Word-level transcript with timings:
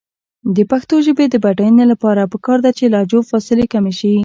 د 0.55 0.57
پښتو 0.71 0.95
ژبې 1.05 1.25
د 1.29 1.35
بډاینې 1.43 1.85
لپاره 1.91 2.29
پکار 2.33 2.57
ده 2.65 2.71
چې 2.77 2.85
لهجو 2.93 3.19
فاصلې 3.29 3.65
کمې 3.73 3.93
شي. 3.99 4.13